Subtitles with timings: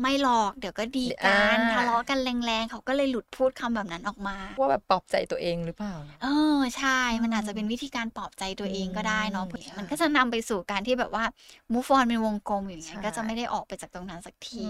[0.00, 6.26] ไม่หรอกเดี๋ยวก็ดีกันทะเลาะกันแรงๆเขาก็เลยหลุดพูดคำแบบนั้นออกมา ว่าแบบปลอบใจตัวเองหรือเปล่า เอ
[6.56, 11.24] อใช่ มันอาจจะเป็นวิธีการปลอบใจตัวเองก็ได้เนาะอืมมันก็จะนำไปสู่การที่แบบว่า
[11.72, 14.64] move on เป็นวงกลมอย่างเงี้ยใช่ก็จะไม่ได้ออกไปจากตรงนั้นสักที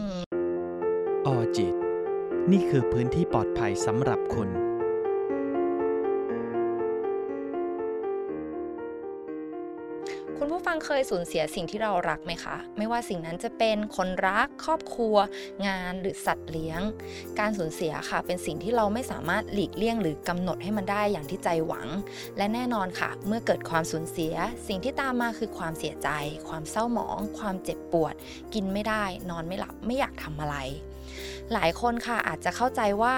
[1.27, 1.75] ออจิต
[2.53, 4.51] นี่คือพื้นที่ปลอดภัยสำหรับคุณ
[10.43, 15.16] คุณผู้ฟังเคยสูญเสียสิ่งที่เรารักไหมคะ ไม่ว่าสิ่งนั้นจะเป็นคนรัก ครอบครัว
[15.66, 16.80] งานหรือสัตว์เลี้ยง
[17.38, 21.88] การสูญเสียค่ะ เป็นสิ่งที่เราไม่สามารถหลีกเลี่ยงหรือกำหนดให้มันได้อย่างที่ใจหวัง
[22.37, 24.34] และแน่นอนค่ะ เมื่อเกิดความสูญเสีย
[24.68, 26.09] สิ่งที่ตามมาคือความเสียใจ
[26.48, 28.15] ความเศร้าหมอง ความเจ็บปวด
[28.54, 30.57] กินไม่ได้ นอนไม่หลับ ไม่อยากทำอะไร
[31.52, 33.15] หลายคนค่ะอาจจะเข้าใจว่า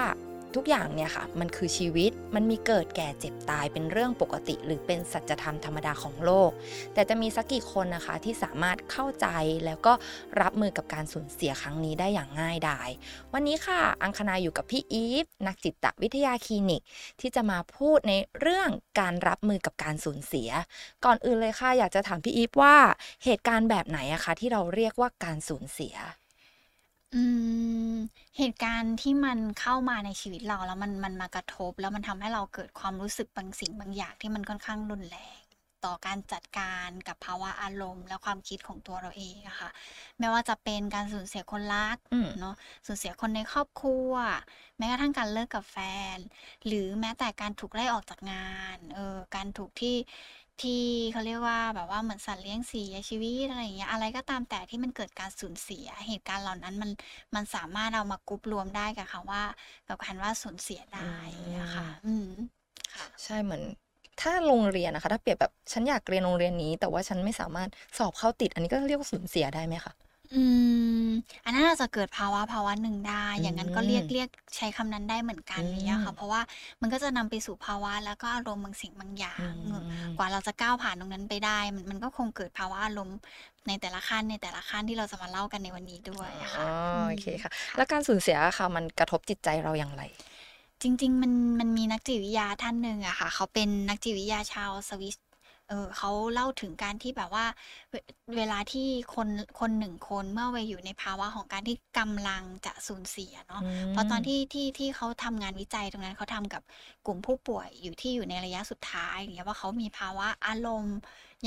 [0.55, 6.51] ทุกอย่างเนี่ยค่ะมันคือชีวิตมันมีเกิดแก่เจ็บตายเป็นเรื่องปกติ หรือเป็นสัจธรรมธรรมดาของโลก
[6.93, 9.27] แต่จะมีสักกี่คนนะคะที่สามารถเข้าใจ
[9.65, 9.93] แล้วก็
[10.41, 12.89] รับมือกับการสูญเสียครั้งนี้ได้อย่างง่ายดาย
[13.33, 16.81] วันนี้ค่ะ อังคณาอยู่กับพี่อีฟนักจิตวิทยาคลินิก
[17.21, 20.49] ที่จะมาพูดในเรื่องการรับมือกับการสูญเสีย
[21.05, 22.75] ก่อนอื่นเลยค่ะอยากจะถามพี่อีฟว่า
[23.25, 25.95] เหตุการณ์แบบไหนอะคะที่เราเรียกว่าการสูญเสีย
[27.13, 27.21] อื
[27.93, 27.95] ม
[28.37, 35.41] เหตุการณ์ที่มันเข้ามาในชีวิตเรา แล้วมัน มันมากระทบ แล้วมันทำให้เราเกิดความรู้สึกบางสิ่งบางอย่างที่มันค่อนข้างรุนแรง
[35.85, 39.69] ต่อการจัดการกับภาวะอารมณ์ และความคิดของตัวเราเองอะค่ะ
[40.19, 44.11] ไม่ว่าจะเป็นการสูญเสียคนรักอืม เนาะสูญเสียคนในครอบครัว
[44.77, 45.77] แม้กระทั่งการเลิกกับแฟ
[46.15, 46.17] น
[46.65, 49.95] หรือแม้แต่การถูกไล่ออกจากงาน เออ การถูกที่
[50.61, 56.91] ที่เขาเรียกว่าแบบว่าเหมือนสัตว์เลี้ยงเสียชีวิตอะไรอย่างเงี้ยอะไรก็ตามแต่ที่มันเกิดการสูญเสีย เหตุการณ์เหล่านั้นมัน
[57.35, 59.43] มันสามารถเอามากรุ๊ปรวมได้กับคำว่า
[59.87, 61.13] กับคำว่าสูญเสียได้
[61.59, 62.27] อะค่ะอืม
[62.95, 63.63] ค่ะใช่เหมือน
[64.21, 69.93] ถ้าโรงเรียนนะคะ ถ้าเปรียบแบบฉันอยากเรียนโรงเรียนนี้ แต่ว่าฉันไม่สามารถสอบเข้าติด อันนี้ก็เรียกว่าสูญเสียได้ไหมคะ
[70.33, 70.43] อื
[71.07, 71.09] ม
[71.45, 76.41] อันนั้นอาจจะเกิดภาวะภาวะหนึ่งได้อย่างนั้นก็เรียกอืมเรียกใช้คำนั้นได้เหมือนกันอืมเนี่ยค่ะ เพราะว่า
[76.81, 79.53] มันก็จะนำไปสู่ภาวะแล้วก็อารมณ์บางสิ่งบางอย่าง
[80.17, 83.17] กว่าเราจะก้าวผ่านตรงนั้นไปได้ มันมันก็คงเกิดภาวะอารมณ์
[83.67, 90.03] ในแต่ละขั้นในแต่ละขั้นที่เราจะมาเล่ากันในวันนี้ด้วยอะอ๋ค่ะอมโอเคค่ะ แล้วการสูญเสียค่ะ มันกระทบจิตใจเราอย่างไร
[90.81, 97.45] จริงๆ มันมันมีนักจิตวิทยาท่านหนึ่งอะค่ะ เขาเป็นนักจิตวิทยาชาวสวิสเออเขาเล่าถึงการที่แบบว่า
[97.89, 97.95] เว
[98.37, 99.27] เวลาที่คน
[99.59, 106.61] คนหนึ่งคนเมื่อไปอยู่ในภาวะของการที่กำลังจะสูญเสียเนาะเพราะตอนที่ที่ที่เขาทำงานวิจัยตรงนั้นเขาทำกับ
[107.05, 110.97] กลุ่มผู้ป่วยอยู่ที่อยู่ในระยะสุดท้ายอย่างเงี้ยว่าเขามีภาวะอารมณ์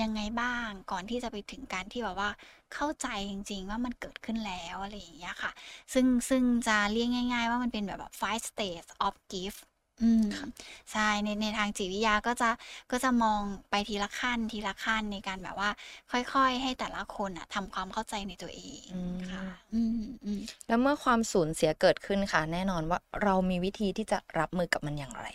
[0.00, 2.30] ยังไงบ้างก่อนที่จะไปถึงการที่แบบว่า
[2.74, 5.50] เข้าใจจริง ๆ ว่ามันเกิดขึ้นแล้วอะไรอย่างเงี้ยค่ะ
[5.92, 9.54] ซึ่งซึ่งจะเรียกง่าย ๆ ว่ามันเป็นแบบแบบ five stages of grief
[10.02, 10.46] อืมค่ะ
[10.92, 12.50] ใช่ในในทางจิตวิทยาก็จะ
[12.90, 13.40] ก็จะมอง
[13.70, 15.70] ไปทีละขั้นทีละขั้นในการแบบว่า
[16.10, 25.26] ค่อยๆ ให้แต่ละคนอะทำความเข้าใจในตัวเองอืมค่ะ อืมอืมแล้วเมื่อความสูญเสียเกิดขึ้นค่ะ แน่นอนว่าเรามีวิธีที่จะรับมือกับมันอย่างไร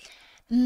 [0.52, 0.62] อื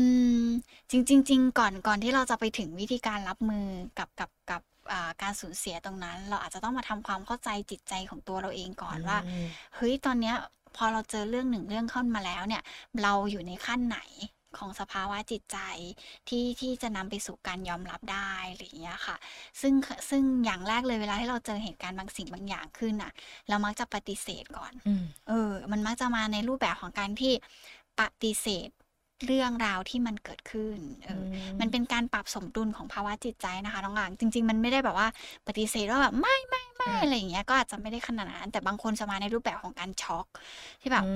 [0.45, 0.47] ม
[0.91, 3.65] จริงจริงจริงก่อนก่อนที่เราจะไปถึงวิธีการรับมือ
[3.99, 4.61] กับกับกับ
[4.91, 10.35] อ่าการสูญเสียตรงนั้น เราอาจจะต้องมาทำความเข้าใจจิตใจของตัวเราเองก่อนว่าอืมเฮ้ยตอนเนี้ย
[10.77, 12.63] พอเราเจอเรื่องหนึ่งเรื่องเข้ามาแล้วเนี่ย
[13.03, 13.99] เราอยู่ในขั้นไหน
[14.57, 15.57] ของสภาวะจิตใจ
[16.27, 19.15] ที่ที่จะนำไปสู่การยอมรับได้อะไรอย่างเงี้ยค่ะ
[19.61, 19.73] ซึ่ง
[20.09, 23.11] ซึ่งอย่างแรกเลยเวลาที่เราเจอเหตุการณ์บางสิ่งบางอย่างขึ้นอะ
[23.49, 27.33] เรามักจะปฏิเสธก่อนอืมเออ มันมักจะมาในรูปแบบของการที่
[27.99, 28.69] ปฏิเสธ
[29.25, 35.07] เรื่องราวที่มันเกิดขึ้นเอออมันเป็นการปรับสมดุลของภาวะจิตใจนะคะน้องอ่างจริง ๆ มันไม่ได้แบบว่า
[35.47, 40.25] ปฏิเสธว่าแบบไม่ไม่ไม่อืมอะไรอย่างเงี้ยก็อาจจะไม่ได้ขนาดนั้นแต่บางคนจะมาในรูปแบบของการช็อก
[40.81, 41.07] ที่แบบอื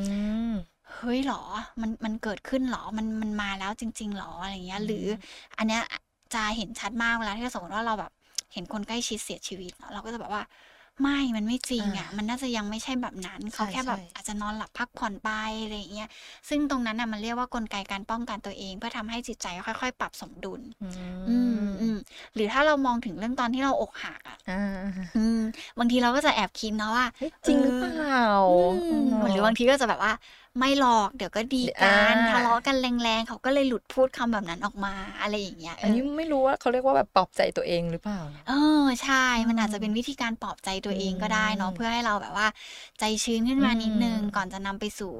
[0.49, 0.53] ม
[0.95, 1.43] เฮ้ยเหรอ
[1.81, 5.05] มันมันเกิดขึ้นเหรอ มันมันมาแล้วจริงๆเหรออะไรเงี้ย หรือ
[5.57, 5.83] อันเนี้ย
[6.33, 8.11] จะเห็นชัดมากเวลาที่สมมติว่าเราแบบ
[8.53, 10.43] เห็นคนใกล้ชิดเสียชีวิตเนอะเราก็จะแบบว่า
[11.01, 15.29] ไม่ มันไม่จริงอะอ่ามัมันน่าจะยังไม่ใช่แบบนั้น เขาใช่แค่แบบใช่อาจจะนอนหลับพักผ่อนไป
[15.63, 16.09] อะไรอย่างเงี้ย
[16.49, 20.61] ซึ่งตรงนั้นน่ะมันเรียกว่ากลไกการป้องกันตัวเอง เพื่อทำให้จิตใจค่อย ๆ ปรับสมดุล
[21.29, 21.97] อืมอืม
[22.35, 24.63] หรือถ้าเรามองถึงเรื่องตอนที่เราอกหักอะอ่า
[25.17, 25.39] อืม
[25.79, 28.19] บางทีเราก็จะแอบคิดนะว่าเฮ้ยจริงหรือเปล่า
[28.51, 30.13] อืมหรือบางทีก็จะแบบว่า
[30.59, 38.53] ไม่หรอกเดี๋ยวก็ดีกันอ่าทะเลาะกันแรงๆเขาก็เลยหลุดพูดคำแบบนั้นออกมาอะไรอย่างเงี้ยเออันอนี้ไม่รู้ว่าเขาเรียกว่าแบบปลอบใจตัวเองหรือเปล่า เอ
[38.83, 42.47] อใช่ มันอาจจะเป็นวิธีการปลอบใจตัวเองก็ได้เนาะอืมเพื่อให้เราแบบว่า
[42.99, 45.13] ใจชื้นขึ้นมานิดนึงอืมก่อนจะนำไปสู่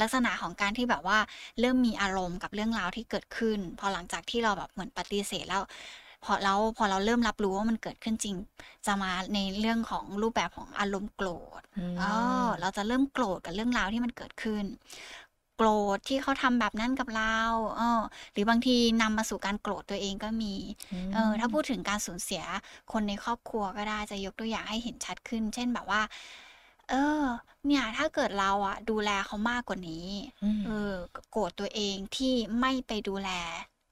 [0.00, 1.18] ลักษณะของการที่แบบว่า
[1.60, 5.62] เริ่มมีอารมณ์กับเรื่องราวที่เกิดขึ้น พอหลังจากที่เราแบบเหมือนปฏิเสธแล้ว
[6.26, 8.36] พอเราพอเราเริ่มรับรู้ว่ามันเกิดขึ้นจริง
[8.86, 11.28] จะมาในเรื่องของรูปแบบของอารมณ์โกร
[11.60, 12.04] ธอืมเอ
[12.46, 14.64] อเราจะเริ่มโกรธกับเรื่องราวที่มันเกิดขึ้น
[15.56, 17.38] โกรธที่เขาทำแบบนั้นกับเรา
[17.76, 18.00] เออ
[18.32, 20.54] หรือบางทีนำมาสู่การโกรธตัวเองก็มี
[21.14, 22.42] เออถ้าพูดถึงการสูญเสีย
[22.92, 26.02] คนในครอบครัวก็ได้จะยกตัวอย่างให้เห็นชัดขึ้น เช่นแบบว่า
[26.90, 27.24] เออ
[27.66, 30.06] เนี่ย ถ้าเกิดเราอะดูแลเขามากกว่านี้
[30.42, 30.92] อืมเออ
[31.30, 33.30] โกรธตัวเองที่ไม่ไปดูแล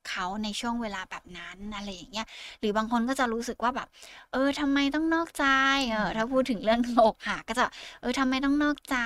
[0.08, 2.26] เขาในช่วงเวลาแบบนั้นอะไรอย่างเงี้ย
[2.60, 3.88] หรือบางคนก็จะรู้สึกว่าแบบ
[4.32, 5.44] เออทำไมต้องนอกใจ
[5.90, 7.64] เออถ้าพูดถึงเรื่องอกหักก็จะ
[8.00, 8.96] เออทำไมต้องนอกใจ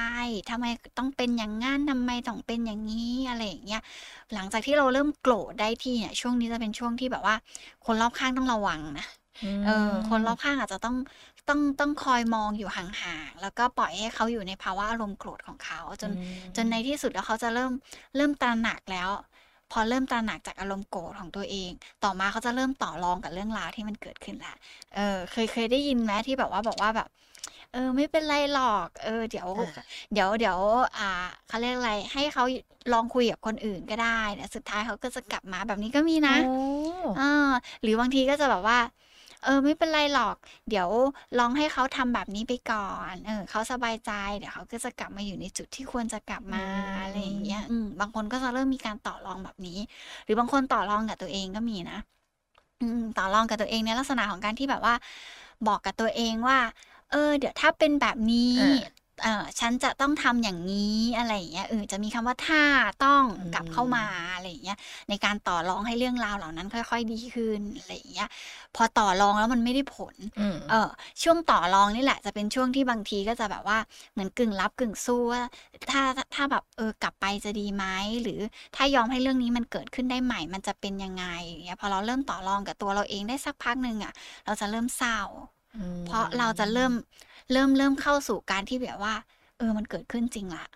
[0.51, 0.65] ทำไม
[0.99, 3.83] ต้องเป็นอย่างงั้นทำไมต้องเป็นอย่างงี้อะไรอย่างเงี้ย
[4.35, 7.37] หลังจากที่เราเริ่มโกรธได้ที่เนี่ยช่วงนี้จะเป็นช่วงที่แบบว่า
[7.87, 9.07] คนรอบข้างต้องระวังนะ
[9.65, 10.97] เออคนรอบข้างอาจจะต้อง
[11.49, 16.13] ต้องต้องคอยมองอยู่ห่างๆ แล้วก็ปล่อยให้เขาอยู่ในภาวะอารมณ์โกรธของเขา จนอื
[16.53, 17.73] มจนในที่สุดแล้วเขาจะเริ่ม
[18.17, 19.09] เริ่มตระหนักแล้ว
[19.73, 21.71] พอเริ่มตระหนักจากอารมณ์โกรธของตัวเอง
[22.05, 24.57] ต่อมาเขาจะเริ่มต่อรองกับเรื่องราวที่มันเกิดขึ้นแล้ว
[24.95, 27.09] เออ เคยเคยได้ยินไหมที่แบบว่าบอกว่าแบบ
[27.73, 30.59] เออ ไม่เป็นไรหรอก เออ เดี๋ยวอาเดี๋ยวเดี๋ยว
[30.99, 31.05] อ่า
[31.49, 32.45] เขาเรียกอะไร ให้เขา
[32.93, 36.39] ลองคุยกับคนอื่นก็ได้เดี๋ยวสุดท้ายเขาก็จะกลับมาแบบนี้ก็มีอ๋นะอ
[37.17, 37.23] เออ
[37.83, 38.79] หรือบางทีก็จะแบบว่า
[39.45, 40.37] เออไม่เป็นไรหรอก
[40.69, 40.89] เดี๋ยว
[41.39, 46.65] ลองให้เขาทำแบบนี้ไปก่อน เออเขาสบายใจ เดี๋ยวเขาก็จะกลับมาอยู่ในจุดที่ควรจะกลับอืมา
[47.01, 49.79] อะไรอย่างเงี้มยอืมบางคนก็จะเริ่มมีการต่อรองแบบนี้
[50.25, 51.99] หรือบางคนต่อรองกับตัวเองก็มีนะ
[52.81, 54.95] อืมต่อรองกับตัวเองในลักษณะของการที่แบบว่า
[55.67, 56.59] บอกกับตัวเองว่า
[57.11, 58.98] เออ เดี๋ยวถ้าเป็นแบบนี้อาเอ่อ
[59.61, 62.63] ฉันจะต้องทำอย่างงี้อะไรอย่างเงี้ยเออจะมีคำว่าถ้า
[63.05, 64.79] ต้องอืกลับเข้ามามอะไรอย่างเงี้ย
[65.09, 68.29] ในการต่อรองให้เรื่องราวเหล่านั้น ค่อย ๆ ดีขึ้นอะไรอย่างเงี้ย
[68.77, 70.91] พอต่อรองแล้วมันไม่ได้ผลอืมเออ
[71.23, 73.79] ช่วงต่อรองนี่แหละ จะเป็นช่วงที่บางทีก็จะแบบว่า
[74.13, 75.43] เหมือนกึ่งรับกึ่งสู้ว่า
[75.91, 77.85] ถ้าถ้าถ้าแบบเออกลับไปจะดีไหม
[78.23, 78.41] หรือ
[78.77, 84.13] ถ้ายอมให้เรื่องนี้มันเกิดขึ้นได้ใหม่ มันจะเป็นยังไงอย่างเงี้ยพอเราเริ่มต่อรองกับตัวเราเองได้สักพักหนึ่งอะ
[84.47, 85.19] เราจะเริ่มเศร้า
[85.75, 86.93] อืเพราะเราจะเริ่มม
[87.53, 89.15] เริ่มเริ่มเข้าสู่การที่แบบว่า
[89.59, 90.69] เออมันเกิดขึ้นจริงแล้ว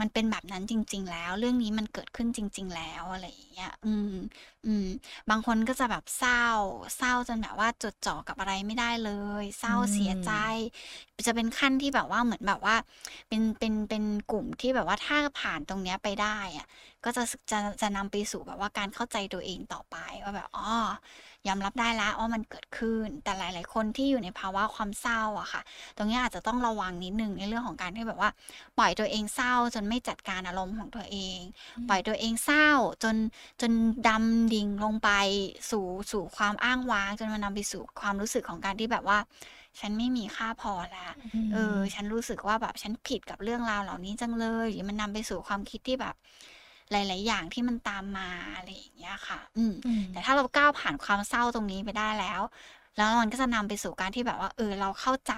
[0.00, 4.12] มันเป็นแบบนั้นจริง ๆ แล้ว เรื่องนี้มันเกิดขึ้นจริง ๆ แล้วอะไรอย่างเงี้ย อืม
[4.66, 4.86] อืม
[5.30, 6.44] บางคนก็จะแบบเศร้า
[6.96, 9.12] เศร้าจนแบบว่าจดจ่อกับอะไรไม่ได้เล
[9.42, 10.46] ย เศอืร้าเสียใจม
[11.26, 12.76] จะเป็นขั้นที่แบบว่าเหมือนแบบว่า
[13.28, 16.66] เป็นเป็นเป็นกลุ่มที่แบบว่าถ้าผ่านตรงเนี้ยไปได้อะ
[17.04, 20.68] ก็จะสจะจะนำไปสู่แบบว่าการเข้าใจตัวเองต่อไปว่าแบบอ๋อ
[21.48, 25.62] ยอมรับได้แล้วว่ามันเกิดขึ้น แต่หลาย ๆ คนที่อยู่ในภาวะความเศร้าอะค่ะ
[25.96, 28.30] ตรงเนี้ยอาจจะต้องระวังนิดหนึ่งในเรื่องของการที่แบบว่า
[28.78, 31.38] ปล่อยตัวเองเศร้าจนไม่จัดการอารมณ์ของตัวเอง
[31.76, 32.68] อืปล่อยมตัวเองเศร้า
[33.02, 33.16] จน
[33.60, 33.72] จน
[34.08, 35.10] ดำดิ่งลงไป
[35.70, 39.18] สู่สู่ความอ้างว้าง จนมันนำไปสู่ความรู้สึกของการที่แบบว่า
[39.80, 46.14] ฉันไม่มีค่าพอแล้วอืเออมฉันรู้สึกว่าแบบฉันผิดกับเรื่องราวเหล่านี้จังเลย หรือมันนำไปสู่ความคิดที่แบบ
[46.90, 52.42] หลาย ๆ อย่างที่มันตามมาอะไรอย่างเงี้ยค่ะอืมอืม แต่ถ้าเราก้าวผ่านความเศร้าตรงนี้ไปได้แล้ว
[52.96, 55.34] แล้วมันก็จะนำไปสู่การที่แบบว่า เออ เราเข้าใจ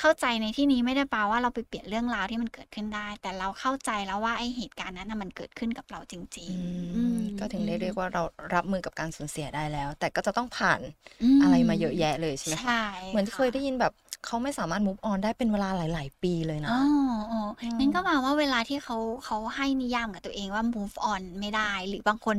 [0.00, 8.22] เข้าใจในที่นี้ไม่ได้แปลว่าเราไปเปลี่ยนเรื่องราวที่มันเกิดขึ้นได้ แต่เราเข้าใจแล้วว่าไอ้เหตุการณ์นั้นน่ะมันเกิดขึ้นกับเราจริอืงๆอืมมก็ถึอืงได้เรียมกว่าเรา
[8.54, 10.80] รับมือกับการสูญเสียได้แล้ว แต่ก็จะต้องผ่าน
[11.20, 12.74] อือะไรมมาเยอะแยะเลยใช่ไหมใชคะ่
[13.08, 13.92] เหมือนที่คเค่ยได้ะยินแบบ
[14.24, 16.78] เขาไม่สามารถ move on ได้เป็นเวลาหลาย ๆ ปีเลยอ๋นะอ
[17.30, 22.36] อ๋ออืงั้นก็มแปลว่าเวลาที่เขาเขาให้นิยามกับตัวเองว่า move on ไม่ได้ หรือบางคน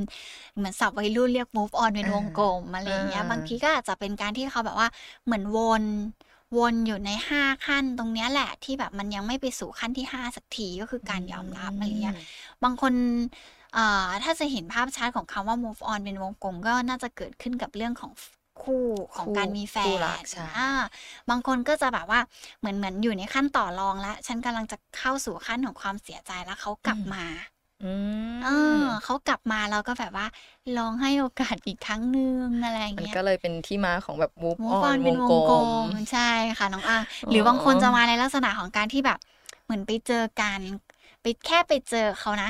[0.56, 4.88] เหมือนศัพท์วัยรุ่นเรียก move on เป็นอาวงกลมอะไรอาอย่างเงี้ย บางทีก็อาจจะเป็นการที่เขาแบบว่า
[5.26, 5.84] เหมือนวน
[6.58, 12.94] วนอยู่ใน 5 ขั้นตรงเนี้ยแหละที่แบบมันยังไม่ไปสู่ขั้นที่ 5 สักทีก็คืออืการยอมรับอะไรเงี้ยมบางคน
[13.76, 18.24] อ่าถ้าจะเห็นภาพชัดของคำว่า move on เป็นวงกลมก็น่าจะเกิดขึ้นกับเรื่องของฟ
[18.62, 18.86] คู่
[19.16, 20.70] ขคองู่การมีแฟคู่รักนใช่อา
[21.30, 22.20] บางคนก็จะแบบว่า
[22.60, 27.24] เหมือนเหมือนอยู่ในขั้นต่อรองแล้วฉันกำลังจะเข้าสู่ขั้นของความเสียใจแล้วเขาอืกลับมมา
[27.82, 27.86] อื
[28.42, 30.26] เออมเขากลับมาเราก็แบบว่า
[30.78, 39.20] ลองให้โอกาสอีกครั้งหนึ่งอะไรอย่ามังนเงี้ก็ยเลยเป็นที่มาของแบบ move move on on วเป็นงวกงลกลมมใช่ค่ะน้องอ้างอ๋หรือบางคนจะอมาในลักษณะของการที่แบบ
[39.64, 40.60] เหมือนไปเจอกัน
[41.22, 42.50] ไปแค่ไปเจอเขานะ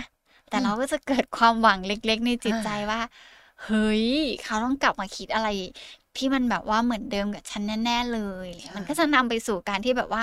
[0.49, 2.99] แต่อืเรามก็จะเกิดความหวังเล็ก ๆ ในจิอตใจาว่า
[3.65, 4.05] เฮ้ย
[4.43, 5.47] เขาต้องกลับมาคิดอะไร
[6.17, 10.21] ที่มันแบบว่าเหมือนเดิมกับฉันแน่ๆเลยใชมันก็จะ่นำไปสู่การที่แบบว่า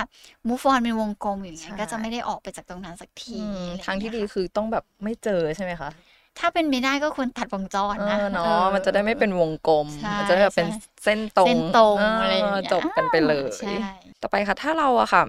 [0.49, 5.90] move on เป็นวงกลมอย่างใชเงี้ย่ก็จะไม่ได้ออกไปจากตรงนั้นสักทอืีมอะไรอทาย่างงทีเงี้่ยดีค่ะคือต้องแบบไม่เจอใช่ไหมคะ?
[6.38, 10.68] ถ้าเป็นไปได้ก็ควรตัดวงจรเอนะอเนาเอะมันจะได้ไม่เป็นวงกลมใช่มันจะได้แบบใชเป็น่
[11.02, 13.76] เส้นตรเส้งนตรงเออะไรอย่างอเงี้ยจบกันไปเลอาใช่ย
[14.20, 15.23] ต่อไปค่ะ ถ้าเราอะค่ะ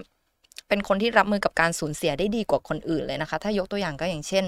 [0.68, 4.44] เป็นคนที่รับมือกับการสูญเสียได้ดีกว่าคนอื่นเลยนะคะ ถ้ายกตัวอย่างก็อย่างเช่น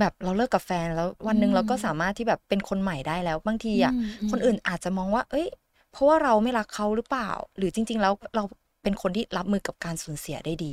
[0.00, 5.46] แบบเราเลิกกับแฟนแล้ววัอืนหนึ่งเราก็สามมารถที่แบบเป็นคนใหม่ได้แล้วบางทีอือะมคนอื่นๆอาจจะมองว่าเฮ้ย
[5.92, 8.42] เพราะว่าเราไม่รักเขาหรือเปล่า หรือจริง ๆ แล้วเรา
[8.82, 10.72] เป็นคนที่รับมือกับการสูญเสียได้ดี?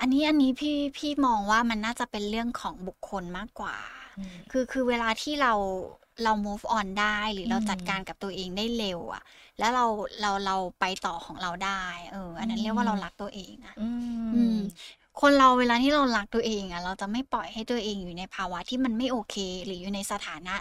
[0.00, 3.76] อันนี้อันนี้พี่พี่มองว่ามันน่าจะเป็นเรื่องของบุคคลมากกว่า
[4.16, 5.52] อืมคือคือเวลาที่เรา
[6.24, 9.22] เรา move on ได้หรืออืเราจัดการมกับตัวเองได้เร็วอะ
[9.58, 9.84] แล้วเรา
[10.20, 11.82] เราเราไปต่อของเราได้
[12.12, 13.82] เออออัืนนั้นเรียกว่าเรามรักตัวเองนะอื
[14.32, 14.56] อืมม
[15.20, 20.56] คนเราเวลาที่เรารักตัวเองอะเราจะไม่ปล่อยให้ตัวเองอยู่ในภาวะที่มันไม่โอเค หรืออยู่ในสถานะ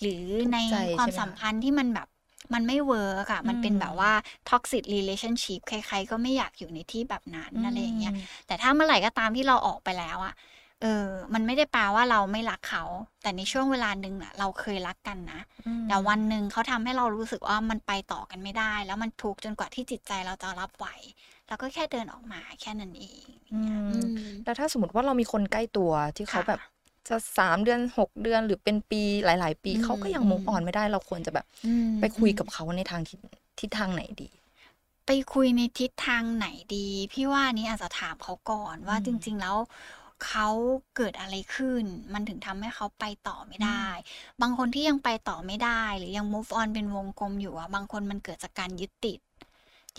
[0.00, 1.36] หรือทุกในข์ใจควาใชม่ไหมสัมคะ?
[1.38, 2.08] พันธ์ที่มันแบบ
[2.54, 4.12] มันไม่เวิร์กอะมันเป็นอืมแบบว่า
[4.48, 10.34] toxic relationship ใครๆ ก็ไม่อยากอยู่ในที่แบบนั้นอือะไรอย่างเงี้ยมแต่ถ้าเมื่อไหร่ก็ตามที่เราออกไปแล้วอะ
[10.82, 12.84] เออ มันไม่ได้แปลว่าเราไม่รักเขา
[13.22, 20.86] แต่ในช่วงเวลาหนึ่งอะเราเคยรักกันนะอืมแต่วันหนึ่งเขาทำให้เรารู้สึกว่ามันไปต่อกันไม่ได้ แล้วมันทุกข์จนกว่าที่จิตใจเราจะรับไหว
[21.52, 24.06] เราก็แค่เดินออกมาแค่นั้นเองอืมอืม
[24.44, 26.60] แล้วถ้าสมมติว่าเรามีคนใกล้ตัวที่เขาค่ะแบบ
[27.08, 33.18] จะสามเดือนหกเดือนหรือเป็นปีหลาย ๆ ปีอืมเขาก็ยังอืมมุกออนไม่ได้เราควรจะแบบอืมไปคุยอืมกับเขาในทางทิศ
[33.60, 34.28] ทิศทางไหนดี
[35.06, 39.56] ไปคุยในทิศทางไหนดี พี่ว่านี้อาจจะถามเขาก่อนว่าอืมจริง ๆ แล้ว
[40.26, 40.48] เขา
[40.96, 43.86] เกิดอะไรขึ้น มันถึงทำให้เขาไปต่อไม่ได้
[44.40, 49.18] บางคนที่ยังไปต่อไม่ได้ หรือยัง move on เป็นวงกลมอยู่อะบางคนมันเกิดจากการยึดติด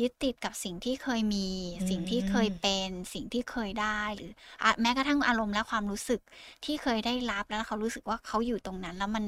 [0.02, 1.48] ยึดติดกับสิ่งที่เคยมี
[1.80, 4.32] อืมสิ่งที่เคยเป็น สิ่งที่เคยได้หรือ
[4.64, 6.22] อะแม้กระทั่งอารมณ์และความรู้สึก
[6.66, 9.26] ที่เคยได้รับแล้วเขารู้สึกว่าเขาอยู่ตรงนั้น แล้วมัน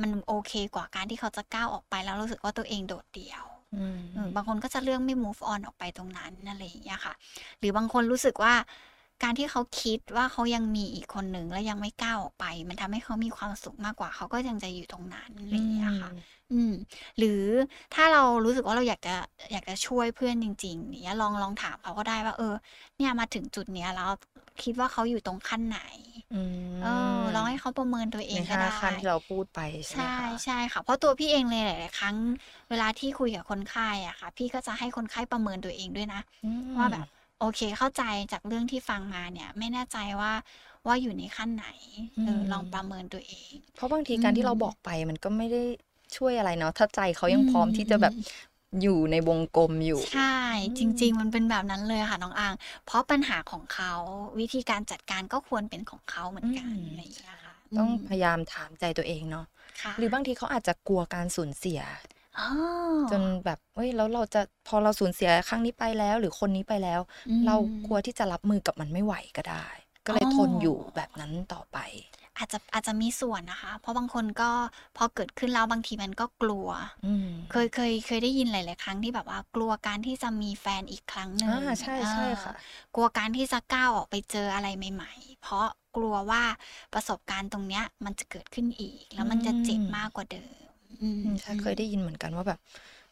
[0.00, 3.44] มันโอเคกว่าการที่เขาจะก้าวออกไปแล้วรู้สึกว่าตัวเองโดดเดี่ยว
[3.76, 7.14] อืมเออบางคนก็จะเลือกไม่ move on ออกไปตรงนั้นอะไรอย่างเงี้ยค่ะ
[7.58, 8.54] หรือบางคนรู้สึกว่า
[9.22, 16.10] การที่เขาคิดว่าเขายังมีอีกคนหนึ่งแล้วยังไม่ก้าวออกไป มันทำให้เขามีความสุขมากกว่า เขาก็ยังจะอยู่ตรงนั้นอะไรอย่างเงี้ยค่ะ
[16.52, 16.72] อืม
[17.18, 17.42] หรือ
[17.94, 19.14] ถ้าเรารู้สึกว่าเราอยากจะ
[19.52, 22.54] อยากจะช่วยเพื่อนจริงๆอย่างเนี้ยลองลองถามเขาก็ได้ว่า เออ
[22.96, 24.10] เนี่ยมาถึงจุดเนี้ยแล้ว
[24.62, 25.80] คิดว่าเขาอยู่ตรงขั้นไหน
[26.32, 26.86] อืมเอ
[27.18, 32.16] อลองให้เขาประเมินตัวเอในงก็ห้าได้ขั้นที่เราพูดไปใช่ไหมใช่คะใช่ค่ะ เพราะตัวพี่เองเลยหลายๆครั้ง
[32.70, 37.06] เวลาที่คุยกับคนไข้อะค่ะ พี่ก็จะให้คนไข้ประเมินตัวเองด้วยนะอืมว่าแบบ
[37.40, 38.02] โอเคเข้าใจ
[38.32, 40.32] จากเรื่องที่ฟังมาเนี่ย ไม่แน่ใจว่า
[40.86, 41.66] ว่าอยู่ในขั้นไหน
[42.24, 45.62] เออลองประเมินตัวเอง เพราะบางทีการที่เราอืมบอกไปมันก็ไม่ได้
[46.16, 48.22] ช่วยอะไรเนาะถ้าใจเขายังพร้อมอืมที่จะแบบอืม
[48.82, 52.54] อยู่ในวงกลมอยู่ ใช่อืมจริง ๆ มันเป็นแบบนั้นเลยค่ะน้องอาง
[52.84, 53.92] เพราะปัญหาของเขา
[54.40, 59.46] วิธีการจัดการก็ควรเป็นของเขาเหมือนกันอะไรอย่างเงี้ยค่ะต้องมพยายามถามใจตัวเองเนาะ
[59.82, 62.17] ค่ะหรือบางทีเขาอาจจะกลัวการสูญเสียอ๋อ
[63.10, 69.66] จนแบบเฮ้ยแล้วเราจะพอเราสูญเสียครั้งนี้ไปแล้ว หรือคนนี้ไปแล้วอืมเรากลัวที่จะรับมือกับมันไม่ไหวก็ได้
[70.06, 71.78] ก็เลยอ๋อทนอยู่แบบนั้นต่อไป
[72.36, 74.50] อาจจะอาจจะมีส่วนนะคะ เพราะบางคนก็
[74.96, 76.68] พอเกิดขึ้นแล้วบางทีมันก็กลัว
[77.04, 82.54] อืมเคยเคยเคยได้ยินหลาย ๆ ครั้งที่แบบว่ากลัวการที่จะมีแฟนอีกครั้งหนึ่งอ่าใช่ใช่เออค่ะ
[82.94, 85.66] กลัวการที่จะก้าวออกไปเจออะไรใหม่ ๆ เพราะ
[85.96, 86.42] กลัวว่า
[86.94, 90.67] ประสบการณ์ตรงเนี้ยมันจะเกิดขึ้นอีก แล้วมันจะเจ็บอืมมากกว่าเดิมอืมอืม
[91.40, 92.60] ใช่เคยได้ยินเหมือนกันว่าแบบ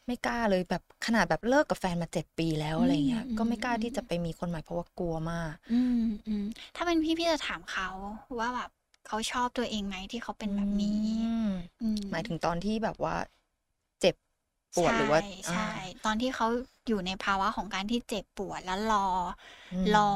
[0.07, 6.43] ไม่กล้าเลยแบบขนาดแบบเลิกกับแฟนมาเจ็ดปีแล้วอะไรเงี้ยอืมก็ไม่กล้าอืมที่จะไปมีคนใหม่เพราะว่ากลัวมาก อืมอืม
[6.75, 7.89] ถ้าเป็นพี่พี่จะถามเขา
[8.39, 8.69] ว่าแบบ
[9.07, 10.87] เขาชอบตัวเองไหมที่เขาเป็นแบบนี้
[11.23, 11.49] อืม
[11.81, 13.36] อืมหมายถึงตอนที่แบบว่าเจ็บ
[14.77, 15.67] ปวดหรือว่าใช่ใช่อ่า
[16.05, 16.47] ตอนที่เขา
[16.87, 19.05] อยู่ในภาวะของการที่เจ็บปวดแล้วรอ
[19.73, 20.09] อมรอ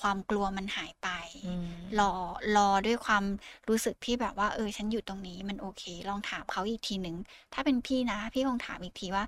[0.00, 1.08] ความกลัวมันหายไป
[1.46, 1.66] อืม
[2.00, 2.10] รอ
[2.56, 3.24] รอด้วยความ
[3.68, 7.16] รู้สึกที่แบบว่า เออ ฉันอยู่ตรงนี้มันโอเค ลองถามเขาอีกทีหนึ่ง
[7.52, 9.24] ถ้าเป็นพี่นะ พี่คงถามอีกทีว่า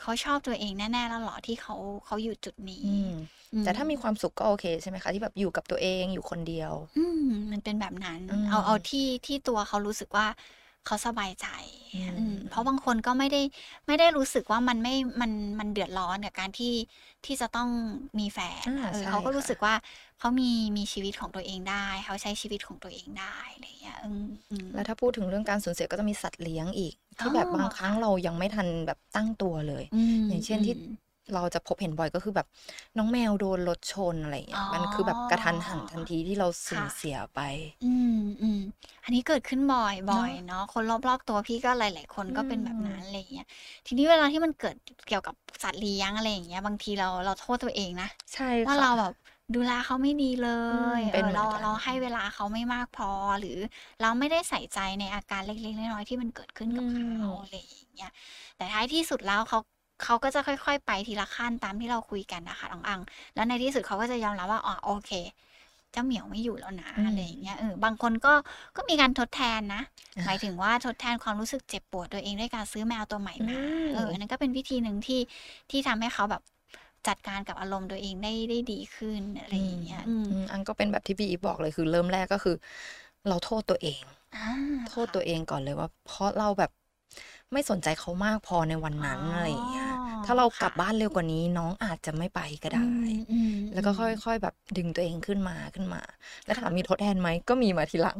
[0.00, 1.74] เขาชอบตัวเองแน่ๆแล้วเหรอที่เขา
[2.06, 3.10] เขาอยู่จุดนี้อืม
[3.52, 10.26] อืมแต่ถ้ามีความสุขก็โอเคใช่ไหมคะ ที่แบบอยู่กับตัวเองอยู่คนเดียว อืมมันเป็นแบบนั้นอืมเอาเอาที่ที่ตัวเขารู้สึกว่า
[10.86, 11.46] เขาสบายใจ
[11.94, 13.40] อืมอืมเพราะบางคนก็ไม่ได้
[13.86, 16.74] ไม่ได้รู้สึกว่ามันไม่ มันมันเดือดร้อนกับการที่
[17.24, 17.68] ที่จะต้อง
[18.18, 19.74] มีแฟนอ่าเออใช่เขาก็รู้ค่ะสึกว่า
[20.18, 29.84] เขามีมีชีวิตของตัวเองได้ เขาใช้ชีวิตของตัวเองได้อะไรอย่างเงี้ยอืมอืมแล้วถ้าพูดถึงเรื่องการสูญเสียก็จะมีสัตว์เลี้ยงอีก ที่แบบอ๋อบางครั้งเรายังไม่ทันแบบตั้งตัวเลย
[30.22, 30.78] มอย่างเช่นที่อืม
[31.34, 32.46] เราจะพบเห็นบ่อยก็คือแบบ
[32.96, 37.40] น้องแมวโดนรถชนอะไรอย่างเงี้อ๋ยอมันคือแบบกระทันหันทันทีที่เราสูญค่ะเสียไป
[37.82, 38.10] อืม
[38.42, 38.58] อืม
[39.04, 43.46] อันนี้เกิดขึ้นบ่อยบ่อยเนอะเนาะคนรอบๆตัวพี่ก็หลาย ๆ คนก็เป็นแบบอืมนั้นอะไรอย่างเงี้ย
[43.86, 44.76] ทีนี้เวลาที่มันเกิด
[45.06, 49.12] เกี่ยวกับสัตว์เลี้ยงอะไรอย่างเงี้ยบางทีเราเราโทษตัวเองนะใช่ว่าค่ะเราแบบ
[49.54, 53.10] ดูแลเขาไม่ดีเลอืมยเอเป็นอเหมือนเรากันเราให้เวลาเขาไม่มากพอ
[53.40, 53.50] หรือ
[54.00, 58.10] เราไม่ได้ใส่ใจในอาการเล็กๆน้อยๆที่มันเกิดขึ้นกับเขาอะไรอย่างเงี้ย
[58.56, 59.58] แต่ท้ายที่สุดแล้วเขา
[60.04, 63.00] เขาก็จะค่อย ๆ ไปทีละขั้นตามที่เราคุยกันนะคะน้องอัง
[63.34, 65.12] แล้วในที่สุดเขาก็จะยอมรับว่าอ๋อโอเค
[65.92, 68.32] เจ้าเหมียวไม่อยู่แล้วนะอืมอะไรอย่างเงี้ยเออบางคนก็
[68.76, 69.82] ก็มีการทดแทนนะ
[70.16, 75.20] อ่าหมายถึงว่าทดแทนความรู้สึกเจ็บปวดตัวเองด้วยการซื้อแมวตัวใหม่มาอืมเอออันนั้นก็เป็นวิธีหนึ่งที่
[75.70, 76.42] ที่ทำให้เขาแบบ
[77.08, 82.56] จัดการกับอารมณ์ตัวเองได้ได้ดีขึ้นอะไรอย่างเงี้ยอืมอืมอันก็เป็นแบบที่พี่อีฟบอกเลยคือเริ่มแรกก็คือ
[83.28, 84.00] เราโทษตัวเอง
[84.36, 84.48] อ่า
[84.90, 86.70] โทษตัวเองก่อนเลยว่า เพราะเราแบบ
[87.52, 89.88] ไม่สนใจเขามากพอในวันนั้นอะไรอย่างเงี้ย
[90.26, 96.00] ถ้าเรากลับบ้านเร็วกว่านี้ น้องอาจจะไม่ไปก็ได้อืมอืมแล้วก็ค่อยๆ แบบดึงตัวเองขึ้นมาขึ้นมา
[96.44, 98.18] แล้วถามมีทดแทนไหมก็มีมาทีหลัง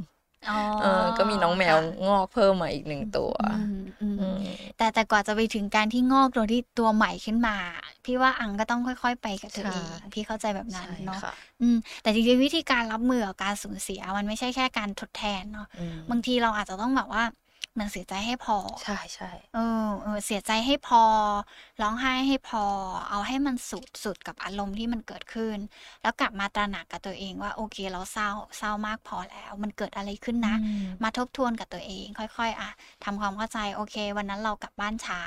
[0.51, 4.37] อ๋อเออก็มีน้องแมวค่ะงอกเพิ่มมาอีกหนึ่งตัวอืมอืมอืม
[4.77, 7.57] แต่แต่กว่าจะไปถึงการที่งอกตัวที่ตัวใหม่ขึ้นมา
[8.05, 17.42] พี่ว่าอังก็ต้องค่อย ๆ ไปกับตัวเองใช่พี่เข้าใจแบบนั้นใช่เนาะค่ะอืมแต่จริงๆวิธีการรับมือกับการสูญเสียมันไม่ใช่แค่การทดแทนเนาะอืมบางทีเราอาจจะต้องแบบว่าเห
[17.79, 21.03] มันเสียใจให้พอ ใช่ใช่เออเออเสียใจให้พอ
[21.83, 22.65] ร้องไห้ให้พอ
[23.11, 25.59] เอาให้มันสุดสุดกับอารมณ์ที่มันเกิดขึ้น
[26.03, 32.71] แล้วกลับมาตระหนักกับตัวเองว่าโอเคเราเศร้าเศร้ามากพอแล้ว มันเกิดอะไรขึ้นนะอืมมาทบทวนกับตัวเอง ค่อยๆ อะ
[33.05, 35.21] ทำความเข้าใจโอเค วันนั้นเรากลับบ้านช้า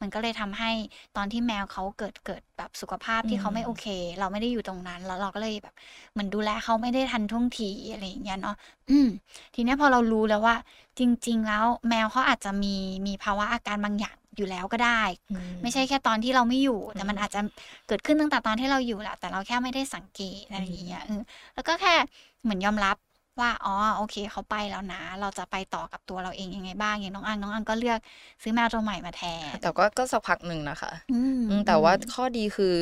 [0.00, 0.70] มันก็เลยทำให้
[1.16, 3.86] ตอนที่แมวเขาเกิดเกิดแบบสุขภาพที่เขาไม่โอเค
[4.18, 5.74] เราไม่ได้อยู่ตรงนั้น แล้วเราก็เลยแบบ
[6.12, 8.56] เหมือนดูแลเขาไม่ได้ทันท่วงทีอะไรอย่างเงี้ยเนาะ
[8.90, 9.08] อืม
[9.54, 10.56] ทีเนี้ยพอเรารู้แล้วว่า
[10.98, 12.74] จริง ๆ แล้วแมวเขาอาจจะมี
[13.06, 17.40] มีภาวะอาการบางอย่างอยู่แล้วก็ได้อืไม่ใช่แค่ตอนที่เราไม่อยู่ แต่มันอืมอาจจะ
[17.86, 21.22] เกิดขึ้นตั้งแต่ตอนที่เราอยู่แหละแต่เราแค่ไม่ได้สังเกตอะไรอย่างเงี้ยเออ
[21.54, 21.94] แล้วก็แค่
[22.42, 22.96] เหมือนยอมรับ
[23.40, 27.98] ว่าอ๋อโอเคเขาไปแล้วนะ เราจะไปต่อกับตัวเราเองยังไงบ้างอย่างน้องอังน้องอังก็เลือก
[28.42, 29.22] ซื้อแมวตัวใหม่มาแท
[29.54, 32.74] นแต่ก็ก็สักพักหนึ่งนะคะอืมอืมแต่ว่าข้อดีคือ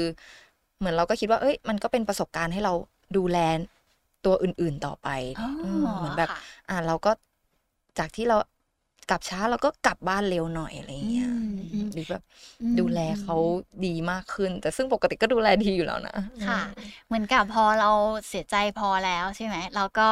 [0.79, 2.73] เหมือนเราก็คิดว่า เอ้ย มันก็เป็นประสบการณ์ให้เรา
[3.17, 3.39] ดูแล
[4.25, 5.47] ตัวอื่นๆต่อไปอ๋อ
[5.85, 6.39] มเหมือนแบบค่ะ
[6.69, 7.11] อ่าเราก็
[7.99, 8.37] จากที่เรา
[9.11, 11.29] กลับช้าเราก็กลับบ้านเร็วหน่อยอะไรเงี้ย
[11.93, 12.23] อืมอืมหรือแบบ
[12.63, 13.37] อืมดูแลเขา
[13.87, 16.17] ดีมากขึ้น แต่ซึ่งปกติก็ดูแลดีอยู่แล้วนะ
[16.49, 17.91] ค่ะอืมเหมือนกับพอเรา
[18.29, 20.09] เสียใจพอแล้วใช่ไหมเราก็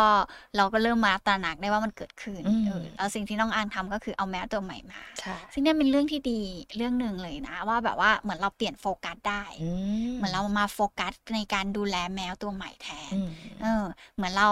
[0.56, 6.40] เราก็เริ่มมาตระหนักได้ว่ามันเกิดขึ้นอืมเออแล้วสิ่งที่น้องอังทำก็คือเอาแมวตัวใหม่มาใช่ซึ่งเนี่ยเป็นเรื่องที่ดี
[6.76, 9.70] เรื่องหนึ่งเลยนะ ว่าแบบว่าเหมือนเราเปลี่ยนโฟกัสได้อื
[10.16, 13.30] เหมือนเรามาโฟกัสในการดูแลแมวตัวใหม่แทนอืม
[13.62, 13.84] เออ
[14.16, 14.49] เหมือนเรา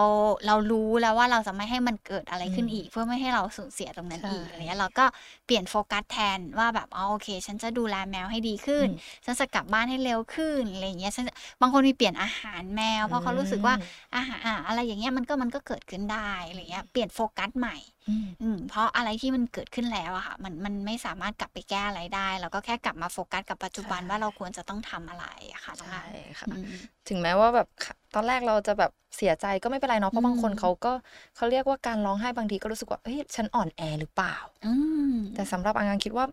[0.47, 5.04] เรารู้แล้วว่าเราจะไม่ให้มันเกิดอะไรขึ้นอืมอีก เพื่อไม่ให้เราสูญเสียตรงนั้นใช่อีกอะไรเงี้ยเราก็
[5.47, 17.76] เปลี่ยนโฟกัสแทนว่าแบบอ๋อโอเค ฉันจะดูแลแมวให้ดีขึ้นอืมฉันจะกลับบ้านให้เร็วขึ้นอะไรอย่างเงี้ยฉันจะบางคนมีเปลี่ยนอาหารแมว เพราะเขารู้สึกว่าอืมอาหารอะอะไรอย่างเงี้ยมันก็มันก็เกิดขึ้นได้อะไรเงี้ยเปลี่ยนโฟกัสใหม่
[18.08, 26.64] อืมอืมเพราะอะไรที่มันเกิดขึ้นแล้วอะค่ะ มันมันไม่สามารถกลับไปแก้อะไรได้ เราก็แค่กลับมาโฟกัสกับปัจจุบันใช่ว่าเราควรจะต้องทำอะไรอะค่ะน้องใช่อันค่ะอืม
[27.08, 30.92] ถึงแม้ว่าแบบค่ะตอนแรกเราจะแบบเสียใจก็ไม่เป็นไรเนาะเพราะบางคนอืมเขาก็
[31.37, 34.72] เขาเรียกว่าการร้องไห้บางทีก็รู้สึกว่าเฮ้ยฉันอ่อนแอหรือเปล่าอื
[35.12, 36.25] มแต่สำหรับอังอังคิดว่า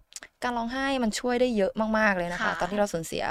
[0.45, 3.25] การร้องไห้มันช่วยได้เยอะมากๆเลยนะคะค่ะตอนที่เราสูญเสีย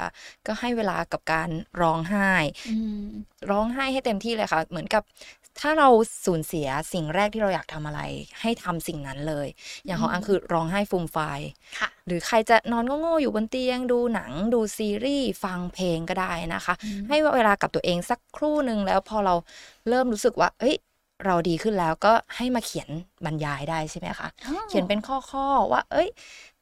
[0.47, 1.49] ก็ให้เวลากับการ
[1.81, 2.31] ร้องไห้
[2.69, 3.05] อืม
[3.51, 5.03] ร้องไห้ให้เต็มที่เลยค่ะ เหมือนกับ
[5.61, 5.89] ถ้าเรา
[6.25, 8.01] สูญเสียสิ่งแรกที่เราอยากทำอะไร
[8.41, 9.47] ให้ทำสิ่งนั้นเลย
[9.85, 11.39] อย่างของอังคือร้องไห้ฟูมไฟาย
[11.79, 19.35] ค่ะหรือใครจะนอนโง่ๆอยู่บนเตียง ดูหนังดูซีรีส์ฟังเพลงก็ได้นะคะอืมให้เวลากับตัวเองสักครู่หนึ่งแล้วพอเรา
[19.89, 20.75] เริ่มรู้สึกว่า เอ้ย
[21.25, 22.89] เราดีขึ้นแล้วก็ให้มาเขียน
[23.25, 26.09] บรรยายได้ใช่ไหมคะอ๋อเขียนเป็นข้อๆว่า เอ้ย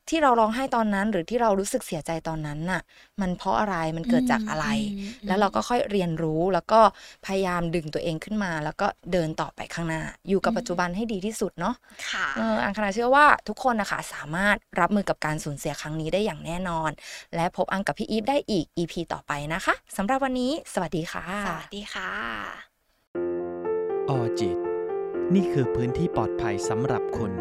[0.10, 2.82] ที่เราร้องไห้ตอนนั้น หรือที่เรารู้สึกเสียใจตอนนั้นน่ะ
[3.22, 4.66] มันเพราะอะไรมันเกิดจากอะไร
[4.98, 6.80] อืมแล้วเราก็ค่อยเรียนรู้แล้วก็
[7.26, 11.76] พยายามดึงตัวเองขึ้นมา แล้วก็เดินต่อไปข้างหน้า อยู่กับปัจจุบันให้ดีที่สุดเนาะ
[12.12, 16.92] ค่ะเอออังคณาเชื่อว่าทุกคนนะคะสามารถรับมือกับการสูญเสียครั้งนี้ได้อย่างแน่นอน
[17.36, 22.12] และพบอังกับพี่อีฟได้อีก EP ต่อไปนะคะสำหรับวันนี้ สวัสดีค่ะสวัสดีค่ะ
[24.10, 24.58] ออจิต
[25.36, 27.34] นี่คือพื้นที่ปลอดภัยสำหรับคุณ